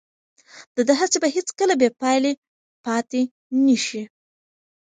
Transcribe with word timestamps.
د 0.75 0.77
ده 0.87 0.93
هڅې 0.99 1.17
به 1.23 1.27
هیڅکله 1.35 1.73
بې 1.81 1.89
پایلې 2.01 2.31
پاتې 2.85 3.21
نه 3.65 3.75
شي. 3.85 4.03